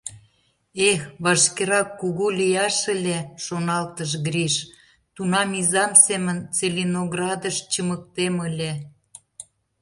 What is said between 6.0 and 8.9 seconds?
семын Целиноградыш чымыктем ыле.